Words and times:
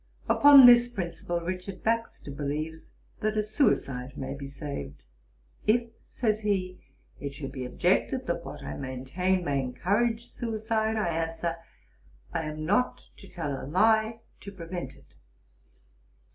Upon 0.27 0.65
this 0.65 0.87
principle 0.87 1.41
Richard 1.41 1.83
Baxter 1.83 2.31
believes 2.31 2.91
that 3.19 3.37
a 3.37 3.43
Suicide 3.43 4.17
may 4.17 4.33
be 4.33 4.47
saved. 4.47 5.03
"If, 5.67 5.91
(says 6.03 6.39
he) 6.41 6.79
it 7.19 7.35
should 7.35 7.51
be 7.51 7.65
objected 7.65 8.25
that 8.25 8.43
what 8.43 8.63
I 8.63 8.75
maintain 8.77 9.45
may 9.45 9.61
encourage 9.61 10.31
suicide, 10.33 10.95
I 10.95 11.09
answer, 11.09 11.57
I 12.33 12.45
am 12.45 12.65
not 12.65 13.09
to 13.17 13.27
tell 13.27 13.51
a 13.63 13.67
lie 13.67 14.21
to 14.39 14.51
prevent 14.51 14.95
it."' 14.95 15.13